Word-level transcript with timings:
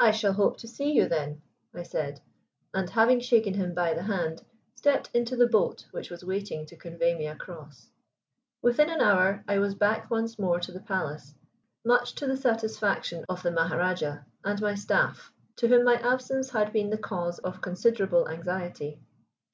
"I 0.00 0.12
shall 0.12 0.32
hope 0.32 0.56
to 0.60 0.66
see 0.66 0.92
you 0.92 1.06
then," 1.06 1.42
I 1.74 1.82
said, 1.82 2.22
and 2.72 2.88
having 2.88 3.20
shaken 3.20 3.52
him 3.52 3.74
by 3.74 3.92
the 3.92 4.04
hand, 4.04 4.42
stepped 4.74 5.10
into 5.12 5.36
the 5.36 5.46
boat 5.46 5.86
which 5.90 6.08
was 6.08 6.24
waiting 6.24 6.64
to 6.64 6.78
convey 6.78 7.14
me 7.14 7.26
across. 7.26 7.90
Within 8.62 8.88
an 8.88 9.02
hour 9.02 9.44
I 9.46 9.58
was 9.58 9.74
back 9.74 10.10
once 10.10 10.38
more 10.38 10.60
to 10.60 10.72
the 10.72 10.80
palace, 10.80 11.34
much 11.84 12.14
to 12.14 12.26
the 12.26 12.38
satisfaction 12.38 13.26
of 13.28 13.42
the 13.42 13.50
Maharajah 13.50 14.24
and 14.46 14.62
my 14.62 14.74
staff, 14.74 15.30
to 15.56 15.68
whom 15.68 15.84
my 15.84 15.96
absence 15.96 16.48
had 16.48 16.72
been 16.72 16.88
the 16.88 16.96
cause 16.96 17.38
of 17.40 17.60
considerable 17.60 18.26
anxiety. 18.26 18.98